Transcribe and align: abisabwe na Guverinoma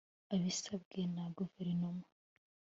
abisabwe 0.33 1.01
na 1.15 1.23
Guverinoma 1.35 2.05